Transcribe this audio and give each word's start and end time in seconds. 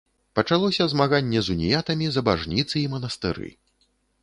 Пачалося 0.37 0.87
змаганне 0.93 1.43
з 1.49 1.53
уніятамі 1.59 2.09
за 2.17 2.25
бажніцы 2.31 2.75
і 2.83 2.85
манастыры. 2.97 3.55